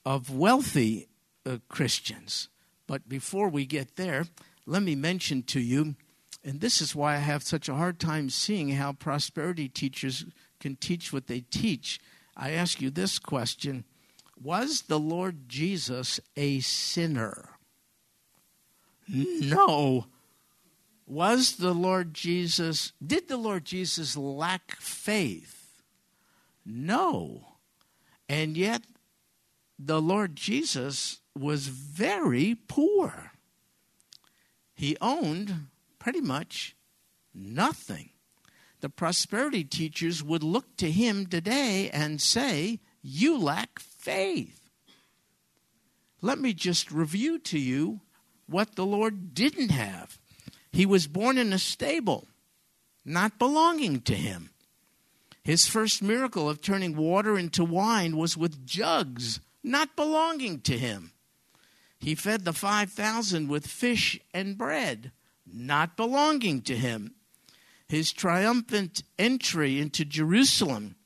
[0.05, 1.09] of wealthy
[1.47, 2.49] uh, Christians.
[2.87, 4.27] But before we get there,
[4.67, 5.95] let me mention to you,
[6.45, 10.25] and this is why I have such a hard time seeing how prosperity teachers
[10.61, 12.01] can teach what they teach.
[12.37, 13.85] I ask you this question
[14.41, 17.51] Was the Lord Jesus a sinner?
[19.09, 20.07] No.
[21.07, 25.83] Was the Lord Jesus, did the Lord Jesus lack faith?
[26.65, 27.57] No.
[28.29, 28.83] And yet,
[29.79, 33.33] the Lord Jesus was very poor.
[34.75, 35.67] He owned
[35.99, 36.77] pretty much
[37.35, 38.11] nothing.
[38.81, 44.69] The prosperity teachers would look to him today and say, You lack faith.
[46.21, 48.01] Let me just review to you
[48.47, 50.19] what the Lord didn't have.
[50.73, 52.27] He was born in a stable,
[53.05, 54.51] not belonging to him.
[55.45, 61.13] His first miracle of turning water into wine was with jugs, not belonging to him.
[61.99, 65.13] He fed the 5,000 with fish and bread,
[65.47, 67.15] not belonging to him.
[67.89, 70.97] His triumphant entry into Jerusalem,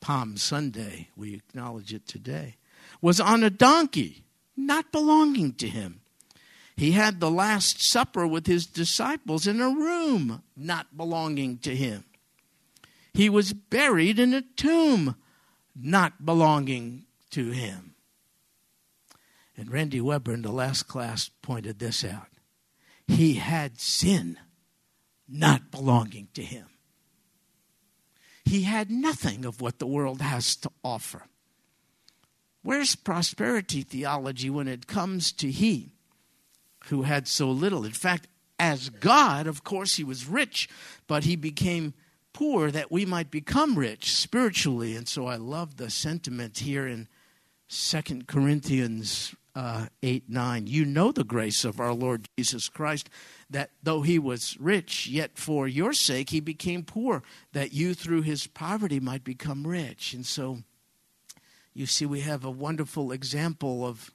[0.00, 2.56] Palm Sunday, we acknowledge it today,
[3.00, 4.24] was on a donkey,
[4.56, 6.00] not belonging to him.
[6.76, 12.04] He had the Last Supper with his disciples in a room not belonging to him.
[13.12, 15.16] He was buried in a tomb
[15.76, 17.94] not belonging to him.
[19.56, 22.28] And Randy Weber in the last class pointed this out.
[23.06, 24.38] He had sin
[25.28, 26.66] not belonging to him.
[28.50, 31.22] He had nothing of what the world has to offer.
[32.62, 35.92] Where's prosperity theology when it comes to he?
[36.86, 37.84] who had so little.
[37.84, 38.26] In fact,
[38.58, 40.68] as God, of course, he was rich,
[41.06, 41.94] but he became
[42.32, 44.96] poor that we might become rich spiritually.
[44.96, 47.08] And so I love the sentiment here in
[47.68, 50.66] Second Corinthians uh, 8 9.
[50.66, 53.10] You know the grace of our Lord Jesus Christ,
[53.48, 58.22] that though he was rich, yet for your sake he became poor, that you through
[58.22, 60.14] his poverty might become rich.
[60.14, 60.58] And so
[61.74, 64.10] you see, we have a wonderful example of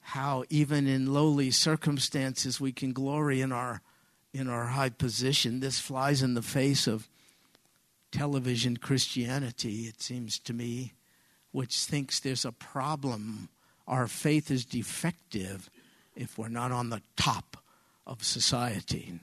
[0.00, 3.80] how even in lowly circumstances we can glory in our
[4.32, 5.60] in our high position.
[5.60, 7.08] This flies in the face of
[8.10, 10.92] television Christianity, it seems to me,
[11.52, 13.48] which thinks there's a problem.
[13.86, 15.70] Our faith is defective
[16.16, 17.56] if we're not on the top
[18.06, 19.20] of society.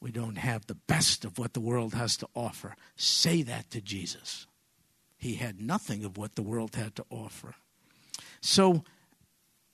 [0.00, 2.74] We don't have the best of what the world has to offer.
[2.96, 4.46] Say that to Jesus.
[5.16, 7.54] He had nothing of what the world had to offer.
[8.40, 8.84] So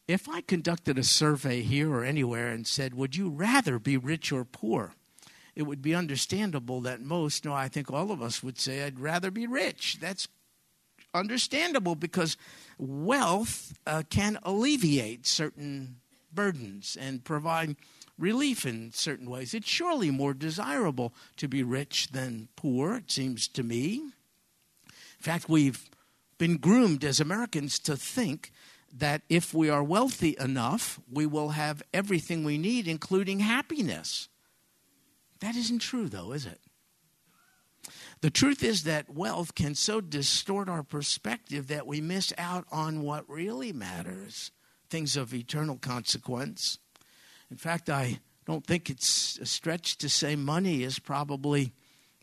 [0.07, 4.31] if I conducted a survey here or anywhere and said, Would you rather be rich
[4.31, 4.93] or poor?
[5.59, 9.01] it would be understandable that most, no, I think all of us would say, I'd
[9.01, 9.99] rather be rich.
[10.01, 10.29] That's
[11.15, 12.37] understandable because
[12.79, 15.97] wealth uh, can alleviate certain
[16.33, 17.77] burdens and provide
[18.19, 19.55] relief in certain ways.
[19.55, 23.97] It's surely more desirable to be rich than poor, it seems to me.
[24.85, 25.89] In fact, we've
[26.37, 28.53] been groomed as Americans to think
[28.93, 34.29] that if we are wealthy enough, we will have everything we need, including happiness.
[35.41, 36.61] That isn't true, though, is it?
[38.21, 43.03] The truth is that wealth can so distort our perspective that we miss out on
[43.03, 44.51] what really matters
[44.91, 46.79] things of eternal consequence.
[47.51, 51.73] In fact, I don't think it's a stretch to say money is probably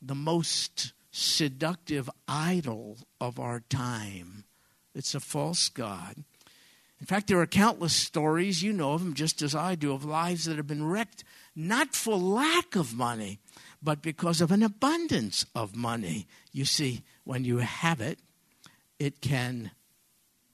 [0.01, 4.43] the most seductive idol of our time.
[4.93, 6.15] It's a false God.
[6.99, 10.03] In fact, there are countless stories, you know of them just as I do, of
[10.03, 11.23] lives that have been wrecked
[11.55, 13.39] not for lack of money,
[13.85, 16.27] but because of an abundance of money.
[16.51, 18.19] You see, when you have it,
[18.97, 19.71] it can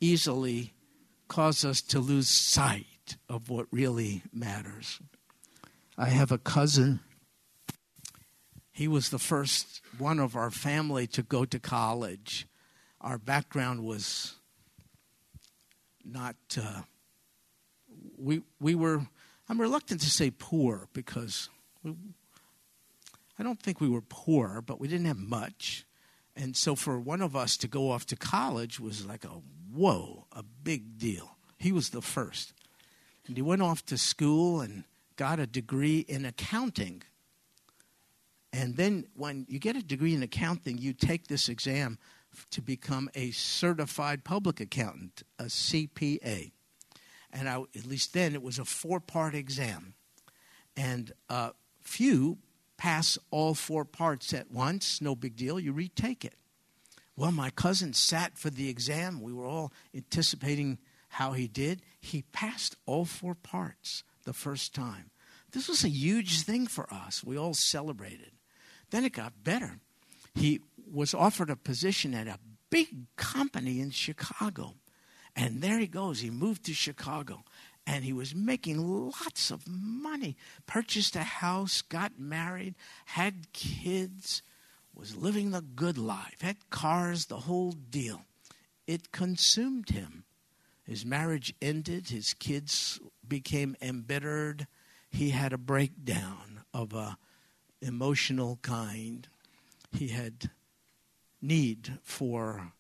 [0.02, 0.74] easily
[1.30, 5.00] cause us to lose sight of what really matters.
[5.98, 7.00] I have a cousin.
[8.72, 12.48] He was the first one of our family to go to college.
[13.00, 14.36] Our background was
[16.04, 16.82] not uh,
[18.18, 19.02] we we were
[19.48, 21.50] I'm reluctant to say poor because
[23.42, 25.88] I don't think we were poor, but we didn't have much.
[26.36, 29.42] And so for one of us to go off to college was like a
[29.74, 31.38] whoa, a big deal.
[31.58, 32.54] He was the first.
[33.26, 34.84] And he went off to school and
[35.16, 37.02] got a degree in accounting.
[38.54, 41.98] And then when you get a degree in accounting, you take this exam
[42.52, 46.52] to become a certified public accountant, a CPA.
[47.34, 49.96] And I, at least then, it was a four part exam.
[50.78, 52.38] And uh, few
[52.82, 56.34] pass all four parts at once, no big deal, you retake it.
[57.16, 59.22] Well, my cousin sat for the exam.
[59.22, 60.80] We were all anticipating
[61.10, 61.84] how he did.
[62.00, 65.12] He passed all four parts the first time.
[65.52, 67.24] This was a huge thing for us.
[67.24, 68.32] We all celebrated.
[68.90, 69.78] Then it got better.
[70.34, 70.62] He
[70.92, 72.40] was offered a position at a
[72.72, 74.74] big company in Chicago.
[75.36, 76.22] And there he goes.
[76.22, 77.44] He moved to Chicago
[77.92, 80.38] and he was making lots of money.
[80.66, 82.74] Purchased a house, got married,
[83.04, 84.42] had kids,
[84.96, 88.22] was living the good life, had cars, the whole deal.
[88.88, 90.24] It consumed him.
[90.86, 94.68] His marriage ended, his kids became embittered.
[95.10, 97.18] He had a breakdown of a
[97.82, 99.28] emotional kind.
[99.92, 100.50] He had
[101.42, 102.72] need for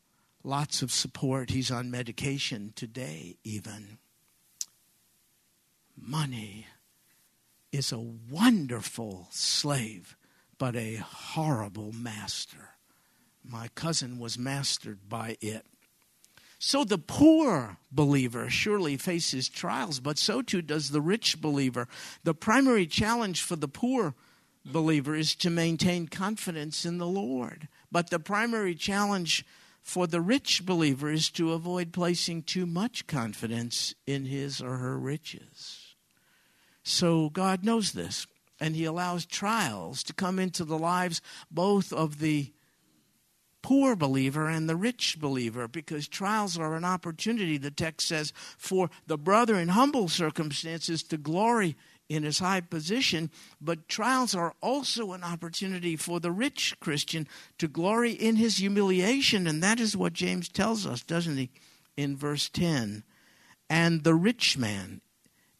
[0.41, 1.49] lots of support.
[1.49, 3.97] He's on medication today, even.
[5.95, 6.67] Money
[7.71, 10.15] is a wonderful slave,
[10.57, 12.69] but a horrible master.
[13.43, 15.65] My cousin was mastered by it.
[16.59, 21.87] So the poor believer surely faces trials, but so too does the rich believer.
[22.23, 24.13] The primary challenge for the poor
[24.63, 27.67] believer is to maintain confidence in the Lord.
[27.91, 29.43] But the primary challenge
[29.81, 34.99] for the rich believer is to avoid placing too much confidence in his or her
[34.99, 35.80] riches.
[36.83, 38.27] So God knows this,
[38.59, 42.51] and He allows trials to come into the lives both of the
[43.61, 48.89] poor believer and the rich believer because trials are an opportunity, the text says, for
[49.07, 51.75] the brother in humble circumstances to glory
[52.09, 57.27] in his high position, but trials are also an opportunity for the rich Christian
[57.57, 59.47] to glory in his humiliation.
[59.47, 61.49] And that is what James tells us, doesn't he,
[61.95, 63.03] in verse 10?
[63.69, 64.99] And the rich man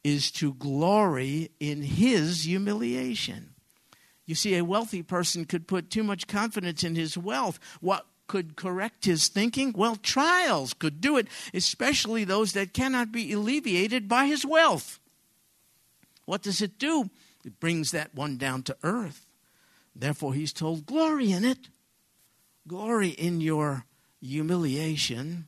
[0.04, 3.54] is to glory in his humiliation.
[4.26, 7.60] You see, a wealthy person could put too much confidence in his wealth.
[7.82, 9.74] What could correct his thinking?
[9.76, 15.00] Well, trials could do it, especially those that cannot be alleviated by his wealth.
[16.26, 17.10] What does it do?
[17.44, 19.26] It brings that one down to earth.
[19.94, 21.68] Therefore, he's told, Glory in it.
[22.68, 23.86] Glory in your
[24.22, 25.48] humiliation.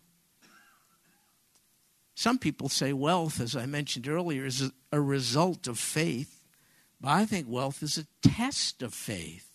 [2.16, 6.46] Some people say wealth, as I mentioned earlier, is a result of faith.
[7.02, 9.50] But I think wealth is a test of faith.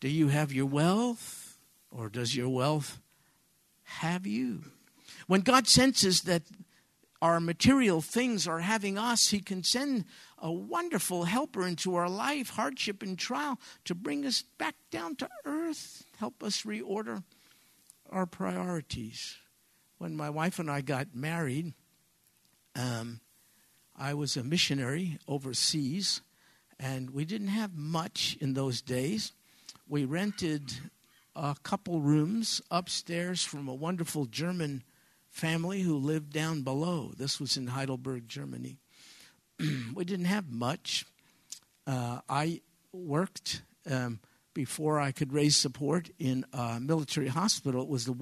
[0.00, 1.58] Do you have your wealth,
[1.90, 2.98] or does your wealth
[3.84, 4.64] have you?
[5.26, 6.42] When God senses that
[7.22, 10.06] our material things are having us, He can send
[10.38, 15.28] a wonderful helper into our life, hardship and trial, to bring us back down to
[15.44, 17.22] earth, help us reorder
[18.10, 19.36] our priorities.
[20.00, 21.74] When my wife and I got married,
[22.74, 23.20] um,
[23.94, 26.22] I was a missionary overseas,
[26.78, 29.34] and we didn't have much in those days.
[29.86, 30.72] We rented
[31.36, 34.84] a couple rooms upstairs from a wonderful German
[35.28, 37.12] family who lived down below.
[37.14, 38.78] This was in Heidelberg, Germany.
[39.94, 41.04] we didn't have much.
[41.86, 42.62] Uh, I
[42.94, 44.20] worked um,
[44.54, 47.82] before I could raise support in a military hospital.
[47.82, 48.12] It was the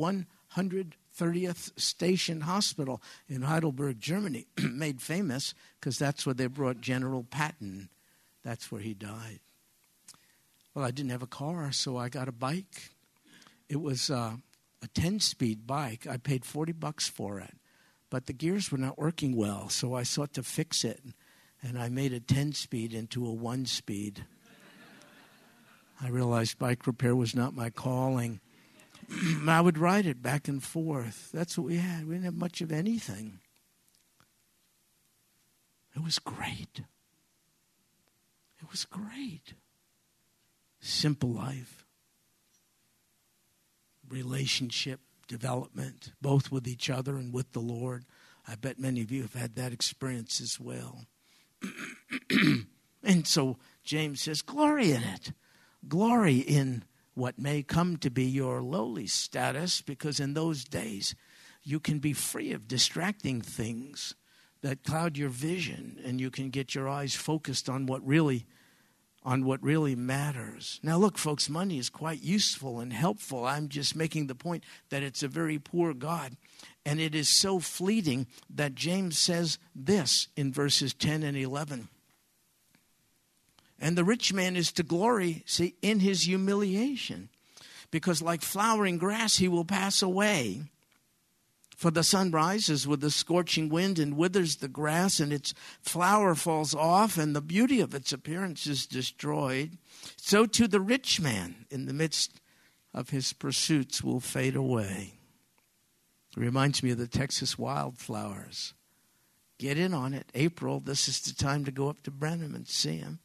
[1.19, 7.89] 130th Station Hospital in Heidelberg, Germany, made famous because that's where they brought General Patton.
[8.45, 9.41] That's where he died.
[10.75, 12.91] Well, I didn't have a car, so I got a bike.
[13.69, 14.37] It was uh,
[14.83, 16.07] a 10 speed bike.
[16.07, 17.55] I paid 40 bucks for it,
[18.11, 21.01] but the gears were not working well, so I sought to fix it,
[21.62, 24.25] and I made a 10 speed into a 1 speed.
[26.01, 28.41] I realized bike repair was not my calling.
[29.48, 31.30] I would ride it back and forth.
[31.32, 32.06] That's what we had.
[32.06, 33.40] We didn't have much of anything.
[35.96, 36.82] It was great.
[38.61, 39.54] It was great.
[40.80, 41.84] Simple life
[44.09, 48.04] relationship development, both with each other and with the Lord.
[48.46, 51.04] I bet many of you have had that experience as well.
[53.02, 55.32] and so James says, Glory in it.
[55.86, 56.84] Glory in
[57.19, 61.14] what may come to be your lowly status, because in those days
[61.62, 64.14] you can be free of distracting things
[64.62, 68.47] that cloud your vision, and you can get your eyes focused on what really
[69.25, 70.81] on what really matters.
[70.83, 73.45] Now, look, folks, money is quite useful and helpful.
[73.45, 76.37] I'm just making the point that it's a very poor God.
[76.87, 81.89] And it is so fleeting that James says this in verses 10 and 11.
[83.79, 87.29] And the rich man is to glory, see, in his humiliation,
[87.91, 90.62] because like flowering grass, he will pass away.
[91.76, 96.35] For the sun rises with a scorching wind and withers the grass, and its flower
[96.35, 99.79] falls off, and the beauty of its appearance is destroyed.
[100.16, 102.41] So to the rich man in the midst
[102.93, 105.14] of his pursuits will fade away.
[106.37, 108.74] It reminds me of the Texas wildflowers.
[109.59, 110.33] Get in on it.
[110.35, 113.20] April, this is the time to go up to Brenham and see him.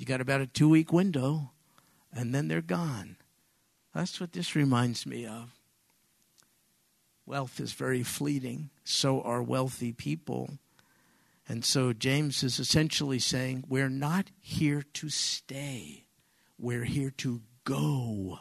[0.00, 1.50] You got about a two week window,
[2.10, 3.16] and then they're gone.
[3.94, 5.50] That's what this reminds me of.
[7.26, 10.56] Wealth is very fleeting, so are wealthy people.
[11.46, 16.04] And so James is essentially saying, We're not here to stay,
[16.58, 18.38] we're here to go.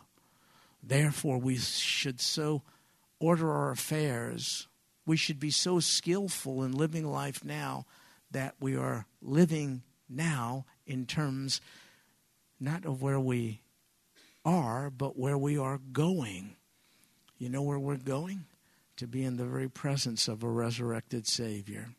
[0.82, 2.62] Therefore, we should so
[3.20, 4.70] order our affairs.
[5.05, 7.86] We should be so skillful in living life now
[8.32, 11.62] that we are living now in terms
[12.60, 13.62] not of where we
[14.44, 16.56] are, but where we are going.
[17.38, 18.46] You know where we're going?
[18.98, 21.90] To be in the very presence of a resurrected Savior.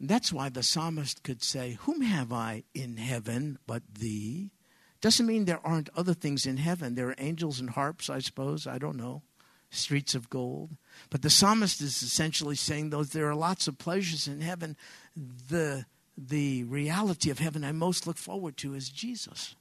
[0.00, 4.52] That's why the psalmist could say, Whom have I in heaven but thee?
[5.00, 6.94] Doesn't mean there aren't other things in heaven.
[6.94, 8.66] There are angels and harps, I suppose.
[8.66, 9.22] I don't know.
[9.70, 10.70] Streets of gold.
[11.10, 14.76] But the psalmist is essentially saying, though, there are lots of pleasures in heaven.
[15.14, 15.84] The,
[16.18, 19.54] the reality of heaven I most look forward to is Jesus.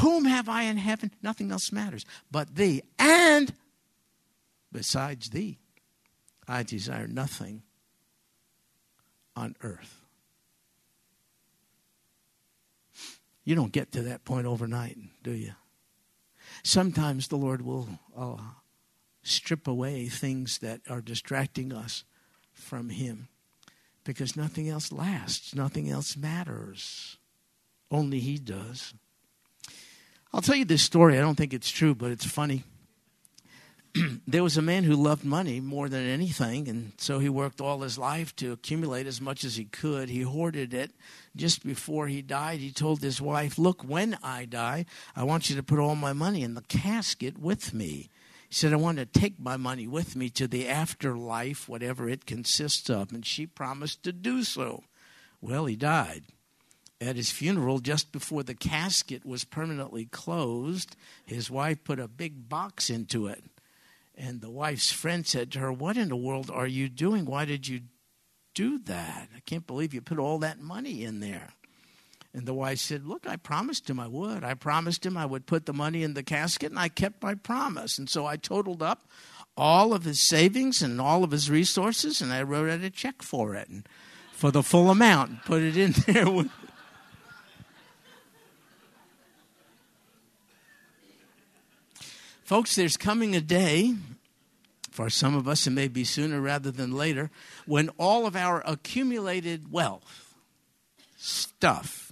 [0.00, 1.12] Whom have I in heaven?
[1.22, 2.82] Nothing else matters but thee.
[2.98, 3.54] And
[4.72, 5.58] besides thee,
[6.48, 7.62] I desire nothing
[9.36, 10.00] on earth.
[13.44, 15.52] You don't get to that point overnight, do you?
[16.62, 18.36] Sometimes the Lord will uh,
[19.22, 22.04] strip away things that are distracting us
[22.52, 23.28] from Him
[24.04, 27.16] because nothing else lasts, nothing else matters.
[27.90, 28.94] Only He does.
[30.32, 31.16] I'll tell you this story.
[31.16, 32.64] I don't think it's true, but it's funny.
[34.26, 37.82] there was a man who loved money more than anything, and so he worked all
[37.82, 40.08] his life to accumulate as much as he could.
[40.08, 40.90] He hoarded it.
[41.36, 45.56] Just before he died, he told his wife, Look, when I die, I want you
[45.56, 48.10] to put all my money in the casket with me.
[48.48, 52.26] He said, I want to take my money with me to the afterlife, whatever it
[52.26, 53.12] consists of.
[53.12, 54.84] And she promised to do so.
[55.40, 56.24] Well, he died.
[57.00, 62.48] At his funeral, just before the casket was permanently closed, his wife put a big
[62.48, 63.44] box into it
[64.16, 67.24] and the wife's friend said to her, What in the world are you doing?
[67.24, 67.82] Why did you
[68.54, 69.28] do that?
[69.34, 71.50] I can't believe you put all that money in there.
[72.34, 74.42] And the wife said, Look, I promised him I would.
[74.42, 77.34] I promised him I would put the money in the casket, and I kept my
[77.34, 77.96] promise.
[77.96, 79.08] And so I totaled up
[79.56, 83.22] all of his savings and all of his resources, and I wrote out a check
[83.22, 83.88] for it and
[84.32, 86.28] for the full amount and put it in there.
[86.28, 86.50] With
[92.42, 93.94] Folks, there's coming a day,
[94.90, 97.30] for some of us it may be sooner rather than later,
[97.64, 100.34] when all of our accumulated wealth,
[101.16, 102.03] stuff,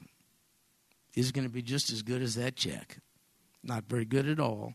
[1.15, 2.99] is going to be just as good as that check.
[3.63, 4.75] Not very good at all.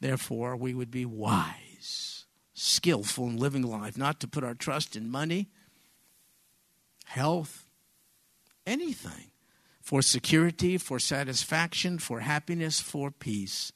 [0.00, 5.10] Therefore, we would be wise, skillful in living life, not to put our trust in
[5.10, 5.48] money,
[7.06, 7.66] health,
[8.66, 9.32] anything,
[9.80, 13.72] for security, for satisfaction, for happiness, for peace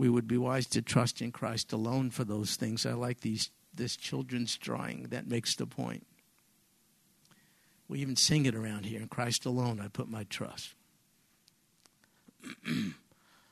[0.00, 2.86] we would be wise to trust in Christ alone for those things.
[2.86, 6.06] I like these this children's drawing that makes the point.
[7.86, 9.02] We even sing it around here.
[9.02, 10.74] In Christ alone I put my trust.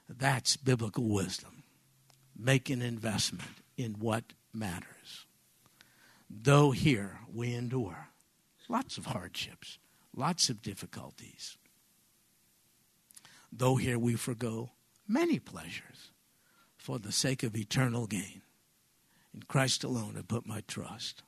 [0.08, 1.62] That's biblical wisdom.
[2.36, 5.26] Make an investment in what matters.
[6.30, 8.08] Though here we endure
[8.68, 9.78] lots of hardships,
[10.14, 11.56] lots of difficulties.
[13.50, 14.72] Though here we forego
[15.06, 16.10] many pleasures
[16.76, 18.42] for the sake of eternal gain.
[19.34, 21.22] In Christ alone, I put my trust.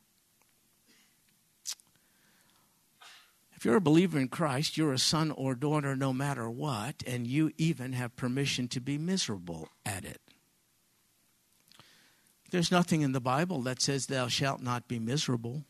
[3.61, 7.27] If you're a believer in Christ, you're a son or daughter no matter what, and
[7.27, 10.23] you even have permission to be miserable at it.
[12.51, 15.65] There's nothing in the Bible that says, Thou shalt not be miserable.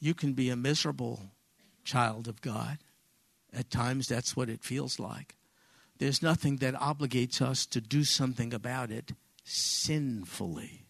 [0.00, 1.20] You can be a miserable
[1.84, 2.78] child of God.
[3.52, 5.36] At times, that's what it feels like.
[5.98, 9.12] There's nothing that obligates us to do something about it
[9.44, 10.86] sinfully.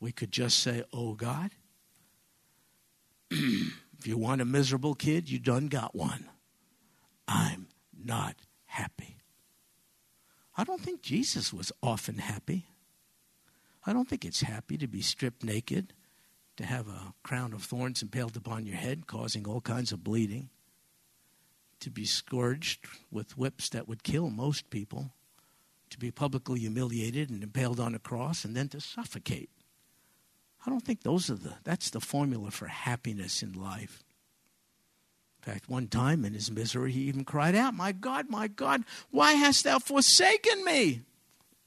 [0.00, 1.50] We could just say, Oh God,
[3.98, 6.28] if you want a miserable kid, you done got one.
[7.26, 7.68] I'm
[8.04, 8.36] not
[8.66, 9.16] happy.
[10.56, 12.66] I don't think Jesus was often happy.
[13.86, 15.92] I don't think it's happy to be stripped naked,
[16.56, 20.48] to have a crown of thorns impaled upon your head, causing all kinds of bleeding
[21.80, 25.12] to be scourged with whips that would kill most people,
[25.90, 29.50] to be publicly humiliated and impaled on a cross, and then to suffocate.
[30.66, 34.02] I don't think those are the that's the formula for happiness in life.
[35.38, 38.82] In fact, one time in his misery, he even cried out, My God, my God,
[39.10, 41.02] why hast thou forsaken me?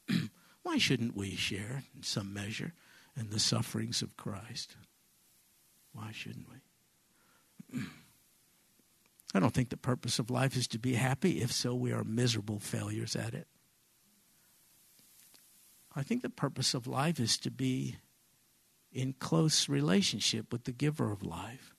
[0.64, 2.74] Why shouldn't we share, in some measure,
[3.16, 4.76] in the sufferings of Christ?
[5.93, 6.47] Why shouldn't
[7.72, 7.80] we?
[9.34, 11.41] I don't think the purpose of life is to be happy.
[11.41, 13.47] If so, we are miserable failures at it.
[15.95, 17.95] I think the purpose of life is to be
[18.92, 21.76] in close relationship with the giver of life,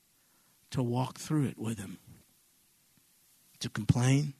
[0.71, 1.99] to walk through it with him,
[3.59, 4.35] to complain,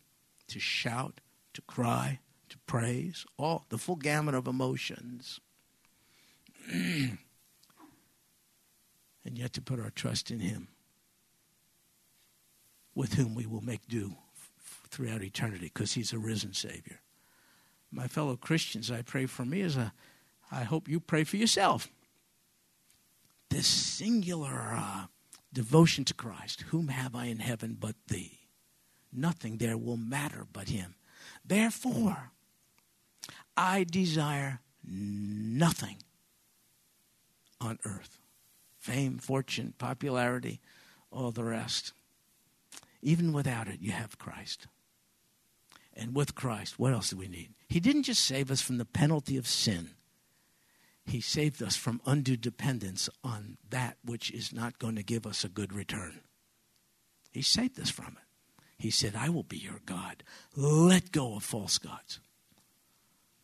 [0.47, 1.21] to shout,
[1.55, 5.41] to cry, to praise, all the full gamut of emotions.
[6.73, 7.19] and
[9.25, 10.69] yet to put our trust in him,
[12.95, 17.01] with whom we will make do f- throughout eternity, because he's a risen Savior.
[17.91, 19.93] My fellow Christians, I pray for me as a,
[20.53, 21.89] I hope you pray for yourself
[23.51, 25.05] this singular uh,
[25.53, 26.63] devotion to Christ.
[26.69, 28.39] Whom have I in heaven but thee?
[29.13, 30.95] Nothing there will matter but him.
[31.45, 32.31] Therefore,
[33.57, 35.99] I desire nothing
[37.61, 38.19] on earth
[38.79, 40.59] fame, fortune, popularity,
[41.13, 41.93] all the rest.
[43.03, 44.67] Even without it, you have Christ.
[45.95, 47.51] And with Christ, what else do we need?
[47.69, 49.91] He didn't just save us from the penalty of sin.
[51.11, 55.43] He saved us from undue dependence on that which is not going to give us
[55.43, 56.21] a good return.
[57.33, 58.63] He saved us from it.
[58.79, 60.23] He said, I will be your God.
[60.55, 62.21] Let go of false gods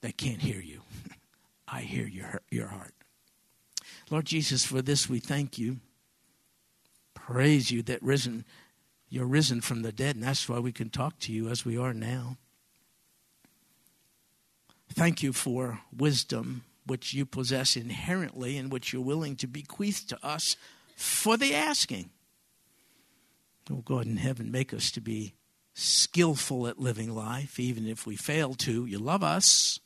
[0.00, 0.82] that can't hear you.
[1.68, 2.94] I hear your, your heart.
[4.10, 5.78] Lord Jesus, for this we thank you.
[7.14, 8.44] Praise you that risen,
[9.08, 11.76] you're risen from the dead, and that's why we can talk to you as we
[11.76, 12.36] are now.
[14.88, 20.24] Thank you for wisdom which you possess inherently and which you're willing to bequeath to
[20.24, 20.56] us
[20.96, 22.10] for the asking.
[23.70, 25.34] Oh, God in heaven, make us to be
[25.74, 28.86] skillful at living life, even if we fail to.
[28.86, 29.80] You love us.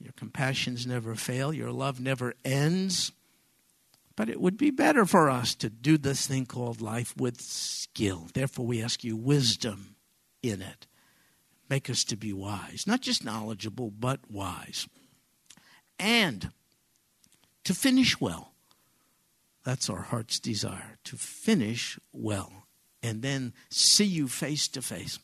[0.00, 1.52] Your compassions never fail.
[1.52, 3.12] Your love never ends.
[4.16, 8.28] But it would be better for us to do this thing called life with skill.
[8.32, 9.96] Therefore, we ask you wisdom
[10.42, 10.86] in it.
[11.68, 14.88] Make us to be wise, not just knowledgeable, but wise
[15.98, 16.50] and
[17.64, 18.52] to finish well.
[19.64, 22.66] That's our heart's desire to finish well
[23.02, 25.18] and then see you face to face.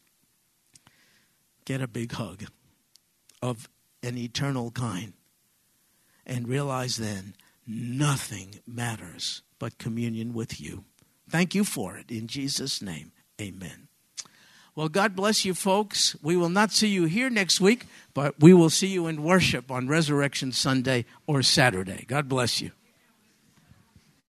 [1.64, 2.44] Get a big hug
[3.40, 3.68] of
[4.02, 5.14] an eternal kind
[6.26, 7.34] and realize then
[7.66, 10.84] nothing matters but communion with you.
[11.28, 12.10] Thank you for it.
[12.10, 13.88] In Jesus' name, amen.
[14.76, 16.16] Well, God bless you, folks.
[16.20, 19.70] We will not see you here next week, but we will see you in worship
[19.70, 22.04] on Resurrection Sunday or Saturday.
[22.08, 22.72] God bless you.